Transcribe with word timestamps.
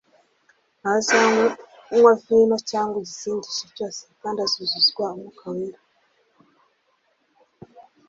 Ntazanywa 0.79 2.11
vino 2.23 2.55
cyangwa 2.69 2.95
igisindisha 3.01 3.65
cyose, 3.75 4.01
kandi 4.21 4.37
azuzuzwa 4.45 5.05
Umwuka 5.15 5.45
Wera 5.55 5.79